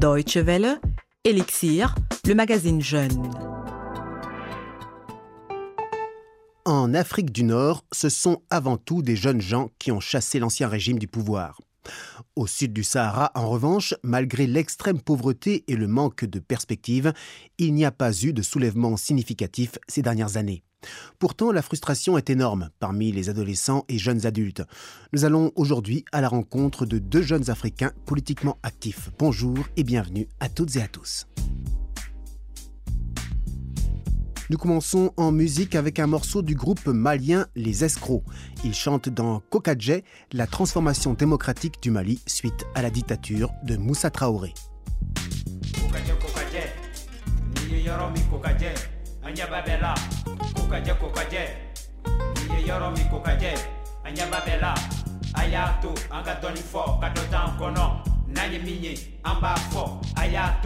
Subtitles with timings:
[0.00, 0.80] Deutsche Welle,
[1.24, 1.94] Elixir,
[2.26, 3.30] le magazine Jeune.
[6.64, 10.68] En Afrique du Nord, ce sont avant tout des jeunes gens qui ont chassé l'ancien
[10.68, 11.60] régime du pouvoir.
[12.34, 17.12] Au sud du Sahara, en revanche, malgré l'extrême pauvreté et le manque de perspectives,
[17.58, 20.62] il n'y a pas eu de soulèvement significatif ces dernières années.
[21.18, 24.62] Pourtant, la frustration est énorme parmi les adolescents et jeunes adultes.
[25.12, 29.10] Nous allons aujourd'hui à la rencontre de deux jeunes Africains politiquement actifs.
[29.18, 31.26] Bonjour et bienvenue à toutes et à tous.
[34.50, 38.24] Nous commençons en musique avec un morceau du groupe malien Les Escrocs.
[38.64, 44.10] Ils chantent dans Kokadje la transformation démocratique du Mali suite à la dictature de Moussa
[44.10, 44.52] Traoré.
[50.54, 51.42] Kokaje kokaje.
[52.34, 53.52] Ni ye yɔrɔ min kokajɛ
[54.04, 54.74] a ɲɛba bɛɛ la
[55.34, 57.84] a y'a to an ka dɔɔni fɔ ka dɔ t'an kɔnɔ
[58.28, 58.94] n'an ye min ye
[59.24, 59.82] an b'a fɔ
[60.16, 60.60] a y'a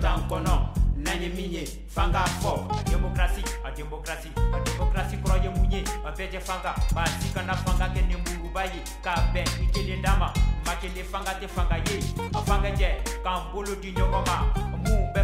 [0.00, 0.54] t'an kɔnɔ
[0.96, 5.70] n'an ye min ye fɔ a démocratie a démocratie kɔrɔ ye mun
[6.06, 10.16] a bɛɛ fanga maa si kana fanga kɛ nenburuba ye k'a bɛn i kelen d'a
[10.16, 10.32] ma
[10.80, 11.98] kelen fanga tɛ fanga ye.
[12.34, 14.36] A fanga jɛ k'an bolo di ɲɔgɔn ma
[14.84, 15.09] mun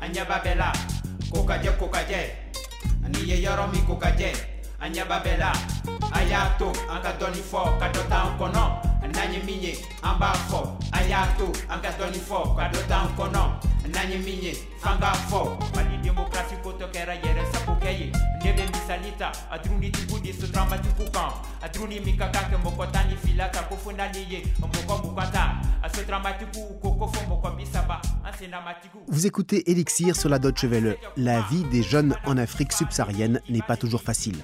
[0.00, 0.72] a ɲɛba bɛɛ la
[1.30, 2.20] ko ka jɛ ko ka jɛ
[3.08, 4.32] ni ye yɔrɔ min ko ka jɛ
[4.80, 8.64] a y'a to an ka dɔɔni fɔ ka dɔ t'an kɔnɔ
[9.12, 10.60] n'an ye min ye an b'a fɔ
[10.92, 11.52] a y'a to
[12.88, 13.42] t'an kɔnɔ
[13.88, 14.52] n'an ye min ye
[15.74, 18.12] mali demokrasi ko tɔ kɛra yɛrɛ sagokɛ ye
[18.44, 21.32] ne bɛ misali ta a durunitigiw ni sotaramatigiw kan
[21.62, 23.90] a duruni min ka kan kɛ mɔgɔ tan ni fila ta ko fo
[26.80, 27.64] ko fo mɔgɔ bi
[29.06, 30.96] Vous écoutez Elixir sur la Deutsche Welle.
[31.16, 34.36] La vie des jeunes en Afrique subsaharienne n'est pas toujours facile.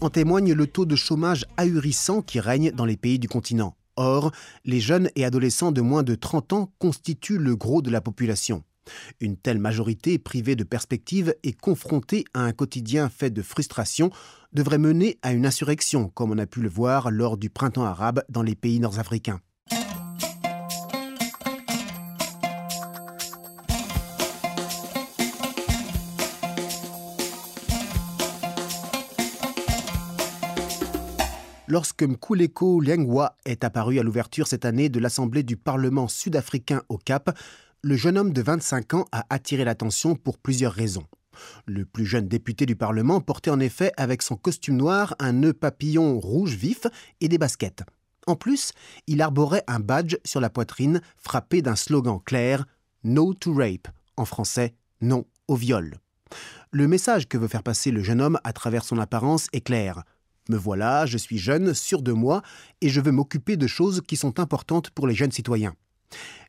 [0.00, 3.76] En témoigne le taux de chômage ahurissant qui règne dans les pays du continent.
[3.96, 4.32] Or,
[4.64, 8.64] les jeunes et adolescents de moins de 30 ans constituent le gros de la population.
[9.20, 14.10] Une telle majorité privée de perspectives et confrontée à un quotidien fait de frustration
[14.52, 18.22] devrait mener à une insurrection, comme on a pu le voir lors du printemps arabe
[18.28, 19.40] dans les pays nord-africains.
[31.70, 36.98] Lorsque Mkuleko Liangwa est apparu à l'ouverture cette année de l'Assemblée du Parlement sud-africain au
[36.98, 37.38] Cap,
[37.82, 41.04] le jeune homme de 25 ans a attiré l'attention pour plusieurs raisons.
[41.66, 45.52] Le plus jeune député du Parlement portait en effet avec son costume noir un nœud
[45.52, 46.88] papillon rouge vif
[47.20, 47.84] et des baskets.
[48.26, 48.72] En plus,
[49.06, 52.66] il arborait un badge sur la poitrine frappé d'un slogan clair
[53.04, 55.94] No to rape, en français non au viol.
[56.72, 60.02] Le message que veut faire passer le jeune homme à travers son apparence est clair.
[60.50, 62.42] Me voilà, je suis jeune, sûr de moi,
[62.80, 65.76] et je veux m'occuper de choses qui sont importantes pour les jeunes citoyens.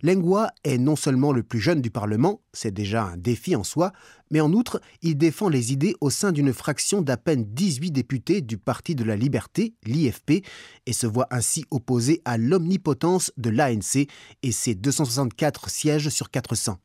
[0.02, 3.92] Lengwa est non seulement le plus jeune du Parlement, c'est déjà un défi en soi,
[4.32, 8.42] mais en outre, il défend les idées au sein d'une fraction d'à peine 18 députés
[8.42, 10.44] du Parti de la Liberté, l'IFP,
[10.88, 14.08] et se voit ainsi opposé à l'omnipotence de l'ANC
[14.42, 16.80] et ses 264 sièges sur 400.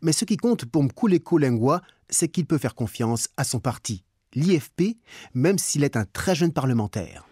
[0.00, 4.04] Mais ce qui compte pour Mkuleko Lengwa, c'est qu'il peut faire confiance à son parti,
[4.34, 4.96] l'IFP,
[5.34, 7.26] même s'il est un très jeune parlementaire.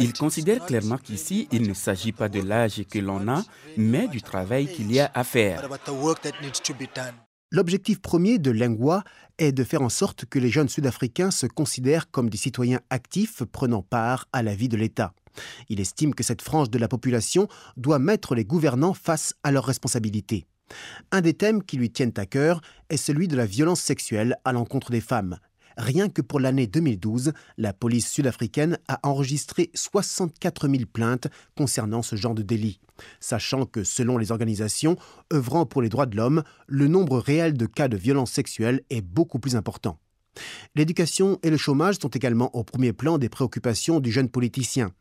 [0.00, 3.44] Ils considèrent clairement qu'ici, il ne s'agit pas de l'âge que l'on a,
[3.76, 5.68] mais du travail qu'il y a à faire.
[7.52, 9.02] L'objectif premier de Lengwa
[9.38, 13.42] est de faire en sorte que les jeunes sud-africains se considèrent comme des citoyens actifs
[13.42, 15.12] prenant part à la vie de l'État.
[15.68, 19.64] Il estime que cette frange de la population doit mettre les gouvernants face à leurs
[19.64, 20.46] responsabilités.
[21.12, 24.52] Un des thèmes qui lui tiennent à cœur est celui de la violence sexuelle à
[24.52, 25.38] l'encontre des femmes.
[25.76, 32.16] Rien que pour l'année 2012, la police sud-africaine a enregistré 64 000 plaintes concernant ce
[32.16, 32.80] genre de délit,
[33.20, 34.96] sachant que selon les organisations
[35.32, 39.00] œuvrant pour les droits de l'homme, le nombre réel de cas de violence sexuelle est
[39.00, 39.98] beaucoup plus important.
[40.74, 44.92] L'éducation et le chômage sont également au premier plan des préoccupations du jeune politicien.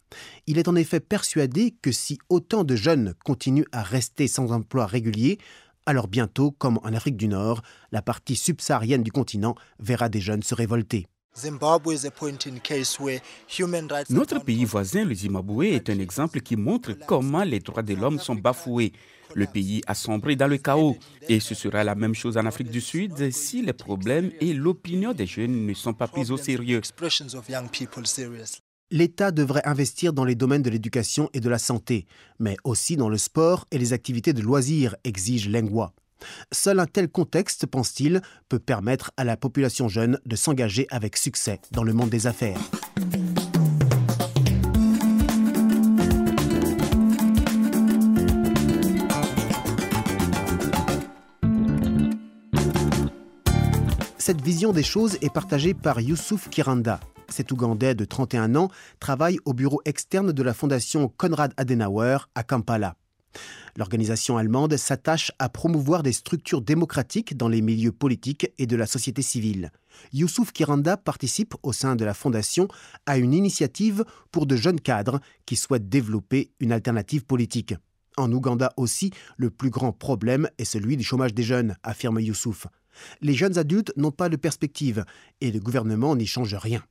[0.47, 4.85] Il est en effet persuadé que si autant de jeunes continuent à rester sans emploi
[4.85, 5.37] régulier,
[5.85, 7.61] alors bientôt, comme en Afrique du Nord,
[7.91, 11.07] la partie subsaharienne du continent verra des jeunes se révolter.
[14.09, 18.19] Notre pays voisin, le Zimbabwe, est un exemple qui montre comment les droits de l'homme
[18.19, 18.91] sont bafoués.
[19.35, 20.97] Le pays a sombré dans le chaos.
[21.27, 25.13] Et ce sera la même chose en Afrique du Sud si les problèmes et l'opinion
[25.13, 26.81] des jeunes ne sont pas pris au sérieux.
[28.91, 32.07] L'État devrait investir dans les domaines de l'éducation et de la santé,
[32.39, 35.93] mais aussi dans le sport et les activités de loisirs, exige Lengua.
[36.51, 41.59] Seul un tel contexte, pense-t-il, peut permettre à la population jeune de s'engager avec succès
[41.71, 42.59] dans le monde des affaires.
[54.29, 56.99] Cette vision des choses est partagée par Youssouf Kiranda.
[57.29, 58.69] Cet Ougandais de 31 ans
[58.99, 62.95] travaille au bureau externe de la fondation Konrad Adenauer à Kampala.
[63.75, 68.87] L'organisation allemande s'attache à promouvoir des structures démocratiques dans les milieux politiques et de la
[68.87, 69.71] société civile.
[70.13, 72.67] Youssouf Kiranda participe au sein de la fondation
[73.05, 77.73] à une initiative pour de jeunes cadres qui souhaitent développer une alternative politique.
[78.17, 82.67] En Ouganda aussi, le plus grand problème est celui du chômage des jeunes, affirme Youssouf.
[83.21, 85.05] Les jeunes adultes n'ont pas de perspective
[85.41, 86.83] et le gouvernement n'y change rien.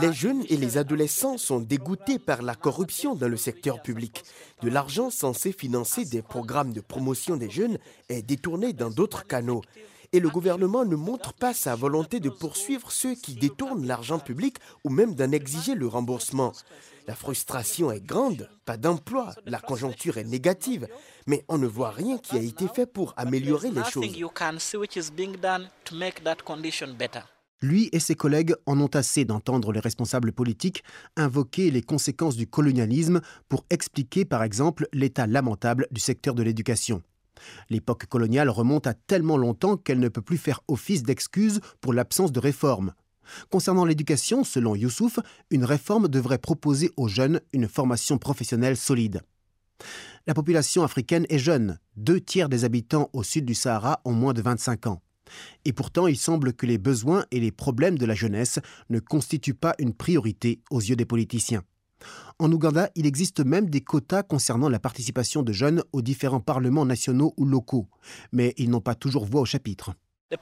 [0.00, 4.24] Les jeunes et les adolescents sont dégoûtés par la corruption dans le secteur public.
[4.62, 9.62] De l'argent censé financer des programmes de promotion des jeunes est détourné dans d'autres canaux.
[10.12, 14.56] Et le gouvernement ne montre pas sa volonté de poursuivre ceux qui détournent l'argent public
[14.84, 16.52] ou même d'en exiger le remboursement.
[17.06, 20.88] La frustration est grande, pas d'emploi, la conjoncture est négative,
[21.26, 24.04] mais on ne voit rien qui a été fait pour améliorer les choses.
[27.62, 30.84] Lui et ses collègues en ont assez d'entendre les responsables politiques
[31.16, 37.02] invoquer les conséquences du colonialisme pour expliquer par exemple l'état lamentable du secteur de l'éducation.
[37.70, 42.32] L'époque coloniale remonte à tellement longtemps qu'elle ne peut plus faire office d'excuse pour l'absence
[42.32, 42.92] de réforme.
[43.50, 45.18] Concernant l'éducation, selon Youssouf,
[45.50, 49.22] une réforme devrait proposer aux jeunes une formation professionnelle solide.
[50.26, 51.78] La population africaine est jeune.
[51.96, 55.02] Deux tiers des habitants au sud du Sahara ont moins de 25 ans.
[55.64, 59.54] Et pourtant, il semble que les besoins et les problèmes de la jeunesse ne constituent
[59.54, 61.62] pas une priorité aux yeux des politiciens.
[62.38, 66.84] En Ouganda, il existe même des quotas concernant la participation de jeunes aux différents parlements
[66.84, 67.88] nationaux ou locaux,
[68.32, 69.94] mais ils n'ont pas toujours voix au chapitre.
[70.30, 70.36] Le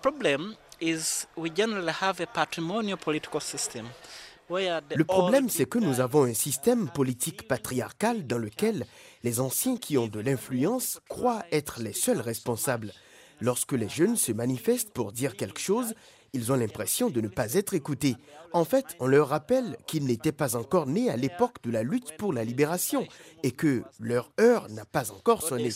[5.04, 8.86] problème, c'est que nous avons un système politique patriarcal dans lequel
[9.22, 12.92] les anciens qui ont de l'influence croient être les seuls responsables.
[13.40, 15.94] Lorsque les jeunes se manifestent pour dire quelque chose,
[16.34, 18.16] ils ont l'impression de ne pas être écoutés.
[18.52, 22.16] En fait, on leur rappelle qu'ils n'étaient pas encore nés à l'époque de la lutte
[22.18, 23.06] pour la libération
[23.42, 25.70] et que leur heure n'a pas encore sonné.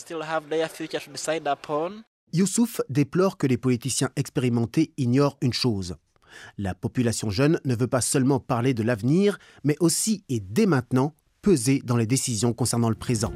[2.33, 5.95] Youssouf déplore que les politiciens expérimentés ignorent une chose.
[6.57, 11.15] La population jeune ne veut pas seulement parler de l'avenir, mais aussi et dès maintenant
[11.41, 13.33] peser dans les décisions concernant le présent.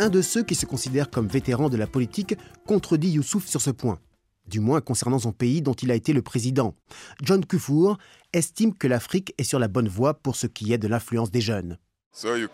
[0.00, 2.36] Un de ceux qui se considèrent comme vétérans de la politique
[2.68, 3.98] contredit Youssouf sur ce point,
[4.46, 6.76] du moins concernant son pays dont il a été le président.
[7.20, 7.98] John Kufour
[8.32, 11.40] estime que l'Afrique est sur la bonne voie pour ce qui est de l'influence des
[11.40, 11.78] jeunes.
[12.24, 12.46] Uh,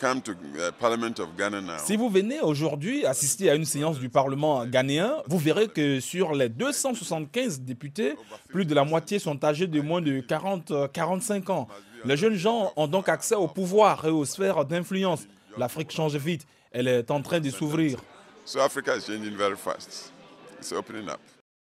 [1.84, 6.32] si vous venez aujourd'hui assister à une séance du Parlement ghanéen, vous verrez que sur
[6.34, 8.14] les 275 députés,
[8.48, 11.68] plus de la moitié sont âgés de moins de 40-45 ans.
[12.06, 15.26] Les jeunes gens ont donc accès au pouvoir et aux sphères d'influence.
[15.56, 17.98] L'Afrique change vite elle est en train de s'ouvrir.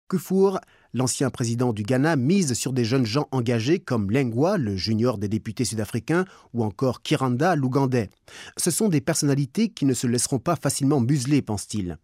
[0.09, 0.59] Kufour,
[0.93, 5.29] l'ancien président du Ghana, mise sur des jeunes gens engagés comme Lengwa, le junior des
[5.29, 8.09] députés sud-africains, ou encore Kiranda, l'Ougandais.
[8.57, 11.97] Ce sont des personnalités qui ne se laisseront pas facilement museler, pense-t-il.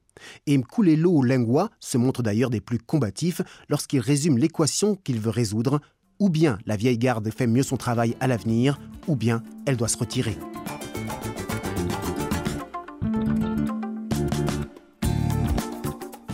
[0.46, 5.80] Et Mkulelo Lengwa se montre d'ailleurs des plus combatifs lorsqu'il résume l'équation qu'il veut résoudre
[6.20, 9.88] ou bien la vieille garde fait mieux son travail à l'avenir, ou bien elle doit
[9.88, 10.36] se retirer.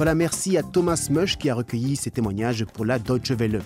[0.04, 3.62] Voilà, merci à Thomas Mush qui a recueilli ces témoignages pour la Deutsche Welle.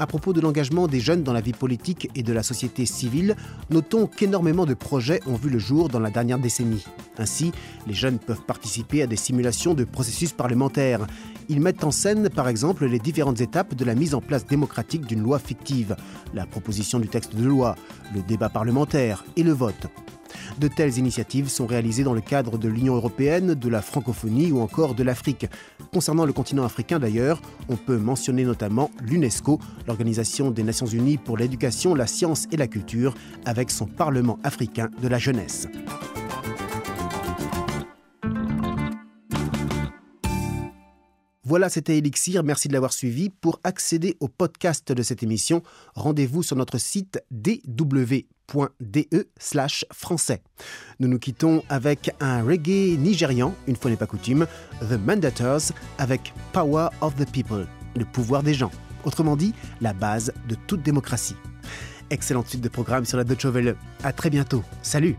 [0.00, 3.36] À propos de l'engagement des jeunes dans la vie politique et de la société civile,
[3.70, 6.84] notons qu'énormément de projets ont vu le jour dans la dernière décennie.
[7.16, 7.52] Ainsi,
[7.86, 11.06] les jeunes peuvent participer à des simulations de processus parlementaires.
[11.50, 15.06] Ils mettent en scène, par exemple, les différentes étapes de la mise en place démocratique
[15.06, 15.96] d'une loi fictive,
[16.34, 17.74] la proposition du texte de loi,
[18.14, 19.86] le débat parlementaire et le vote.
[20.58, 24.60] De telles initiatives sont réalisées dans le cadre de l'Union européenne, de la francophonie ou
[24.60, 25.46] encore de l'Afrique.
[25.92, 31.38] Concernant le continent africain d'ailleurs, on peut mentionner notamment l'UNESCO, l'Organisation des Nations Unies pour
[31.38, 33.14] l'éducation, la science et la culture,
[33.46, 35.66] avec son Parlement africain de la jeunesse.
[41.48, 42.44] Voilà, c'était Elixir.
[42.44, 43.30] Merci de l'avoir suivi.
[43.30, 45.62] Pour accéder au podcast de cette émission,
[45.94, 48.26] rendez-vous sur notre site dw.de
[49.90, 50.42] français.
[51.00, 54.46] Nous nous quittons avec un reggae nigérian, une fois n'est pas coutume,
[54.90, 58.70] The Mandators, avec Power of the People, le pouvoir des gens.
[59.06, 61.36] Autrement dit, la base de toute démocratie.
[62.10, 63.74] Excellente suite de programme sur la Deutsche Welle.
[64.04, 64.62] À très bientôt.
[64.82, 65.16] Salut!